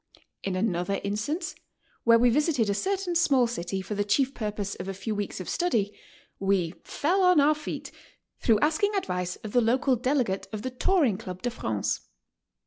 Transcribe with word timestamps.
In 0.41 0.55
another 0.55 0.99
instance, 1.03 1.53
where 2.05 2.17
we 2.17 2.31
visited 2.31 2.71
a 2.71 2.73
certain 2.73 3.13
small 3.13 3.45
city 3.45 3.83
for 3.83 3.93
the 3.93 4.03
chief 4.03 4.33
purpose 4.33 4.73
of 4.73 4.87
a 4.87 4.95
few 4.95 5.13
weeks 5.13 5.39
of 5.39 5.47
study, 5.47 5.95
we 6.39 6.73
"fell 6.83 7.21
on 7.21 7.39
our 7.39 7.53
feet'' 7.53 7.91
through 8.39 8.59
asking 8.61 8.95
advice 8.95 9.35
of 9.43 9.51
the 9.53 9.61
local 9.61 9.95
Delegate 9.95 10.47
of 10.51 10.63
the 10.63 10.71
Touring 10.71 11.19
Club 11.19 11.43
de 11.43 11.51
France. 11.51 11.99